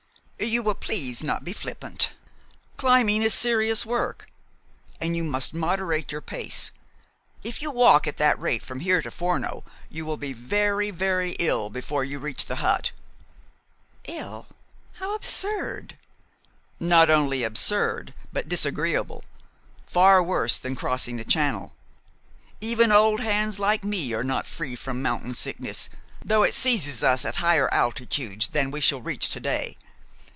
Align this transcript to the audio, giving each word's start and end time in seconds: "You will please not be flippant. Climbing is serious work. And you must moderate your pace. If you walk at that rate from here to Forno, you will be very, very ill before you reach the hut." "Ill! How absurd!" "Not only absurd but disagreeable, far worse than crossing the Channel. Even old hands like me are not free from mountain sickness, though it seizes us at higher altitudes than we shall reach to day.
"You 0.43 0.63
will 0.63 0.73
please 0.73 1.21
not 1.21 1.45
be 1.45 1.53
flippant. 1.53 2.13
Climbing 2.75 3.21
is 3.21 3.31
serious 3.31 3.85
work. 3.85 4.25
And 4.99 5.15
you 5.15 5.23
must 5.23 5.53
moderate 5.53 6.11
your 6.11 6.19
pace. 6.19 6.71
If 7.43 7.61
you 7.61 7.69
walk 7.69 8.07
at 8.07 8.17
that 8.17 8.39
rate 8.39 8.63
from 8.63 8.79
here 8.79 9.03
to 9.03 9.11
Forno, 9.11 9.63
you 9.91 10.03
will 10.03 10.17
be 10.17 10.33
very, 10.33 10.89
very 10.89 11.33
ill 11.37 11.69
before 11.69 12.03
you 12.03 12.17
reach 12.17 12.47
the 12.47 12.55
hut." 12.55 12.89
"Ill! 14.07 14.47
How 14.93 15.13
absurd!" 15.13 15.95
"Not 16.79 17.11
only 17.11 17.43
absurd 17.43 18.11
but 18.33 18.49
disagreeable, 18.49 19.23
far 19.85 20.23
worse 20.23 20.57
than 20.57 20.75
crossing 20.75 21.17
the 21.17 21.23
Channel. 21.23 21.71
Even 22.59 22.91
old 22.91 23.19
hands 23.19 23.59
like 23.59 23.83
me 23.83 24.11
are 24.13 24.23
not 24.23 24.47
free 24.47 24.75
from 24.75 25.03
mountain 25.03 25.35
sickness, 25.35 25.87
though 26.25 26.41
it 26.41 26.55
seizes 26.55 27.03
us 27.03 27.25
at 27.25 27.35
higher 27.37 27.71
altitudes 27.71 28.47
than 28.47 28.71
we 28.71 28.81
shall 28.81 29.01
reach 29.03 29.29
to 29.29 29.39
day. 29.39 29.77